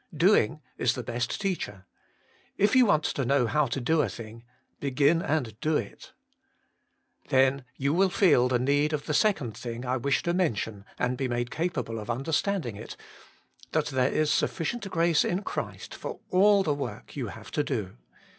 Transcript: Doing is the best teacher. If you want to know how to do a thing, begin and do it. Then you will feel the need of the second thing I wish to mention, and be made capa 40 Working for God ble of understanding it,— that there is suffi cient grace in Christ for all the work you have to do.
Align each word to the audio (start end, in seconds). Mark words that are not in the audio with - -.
Doing 0.17 0.61
is 0.79 0.93
the 0.93 1.03
best 1.03 1.39
teacher. 1.39 1.85
If 2.57 2.75
you 2.75 2.87
want 2.87 3.03
to 3.03 3.23
know 3.23 3.45
how 3.45 3.67
to 3.67 3.79
do 3.79 4.01
a 4.01 4.09
thing, 4.09 4.43
begin 4.79 5.21
and 5.21 5.59
do 5.59 5.77
it. 5.77 6.11
Then 7.29 7.65
you 7.75 7.93
will 7.93 8.09
feel 8.09 8.47
the 8.47 8.57
need 8.57 8.93
of 8.93 9.05
the 9.05 9.13
second 9.13 9.55
thing 9.55 9.85
I 9.85 9.97
wish 9.97 10.23
to 10.23 10.33
mention, 10.33 10.85
and 10.97 11.17
be 11.19 11.27
made 11.27 11.51
capa 11.51 11.83
40 11.83 11.83
Working 11.83 11.83
for 11.83 11.83
God 11.83 11.85
ble 11.85 11.99
of 11.99 12.09
understanding 12.17 12.75
it,— 12.77 12.97
that 13.73 13.85
there 13.93 14.11
is 14.11 14.31
suffi 14.31 14.65
cient 14.73 14.89
grace 14.89 15.23
in 15.23 15.43
Christ 15.43 15.93
for 15.93 16.19
all 16.31 16.63
the 16.63 16.73
work 16.73 17.15
you 17.15 17.27
have 17.27 17.51
to 17.51 17.63
do. 17.63 17.97